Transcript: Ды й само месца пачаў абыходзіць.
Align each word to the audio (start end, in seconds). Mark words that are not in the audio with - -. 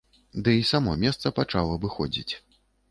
Ды 0.47 0.53
й 0.61 0.65
само 0.69 0.95
месца 1.03 1.35
пачаў 1.41 1.65
абыходзіць. 1.79 2.31